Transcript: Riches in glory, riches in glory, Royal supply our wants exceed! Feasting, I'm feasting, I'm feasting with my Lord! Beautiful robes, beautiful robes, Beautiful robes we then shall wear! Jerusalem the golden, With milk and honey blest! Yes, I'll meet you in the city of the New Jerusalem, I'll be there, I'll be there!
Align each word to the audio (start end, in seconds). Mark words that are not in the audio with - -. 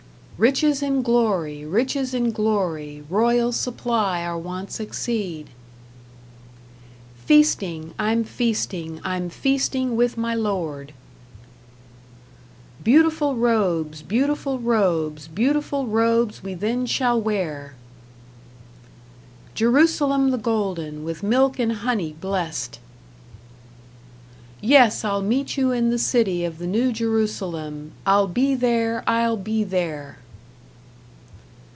Riches 0.43 0.81
in 0.81 1.03
glory, 1.03 1.65
riches 1.67 2.15
in 2.15 2.31
glory, 2.31 3.03
Royal 3.11 3.51
supply 3.51 4.23
our 4.23 4.39
wants 4.39 4.79
exceed! 4.79 5.51
Feasting, 7.15 7.93
I'm 7.99 8.23
feasting, 8.23 8.99
I'm 9.03 9.29
feasting 9.29 9.95
with 9.95 10.17
my 10.17 10.33
Lord! 10.33 10.93
Beautiful 12.83 13.35
robes, 13.35 14.01
beautiful 14.01 14.57
robes, 14.57 15.27
Beautiful 15.27 15.85
robes 15.85 16.41
we 16.41 16.55
then 16.55 16.87
shall 16.87 17.21
wear! 17.21 17.75
Jerusalem 19.53 20.31
the 20.31 20.39
golden, 20.39 21.03
With 21.03 21.21
milk 21.21 21.59
and 21.59 21.71
honey 21.71 22.15
blest! 22.19 22.79
Yes, 24.59 25.05
I'll 25.05 25.21
meet 25.21 25.55
you 25.55 25.71
in 25.71 25.91
the 25.91 25.99
city 25.99 26.43
of 26.45 26.57
the 26.57 26.65
New 26.65 26.91
Jerusalem, 26.91 27.91
I'll 28.07 28.27
be 28.27 28.55
there, 28.55 29.03
I'll 29.05 29.37
be 29.37 29.63
there! 29.63 30.17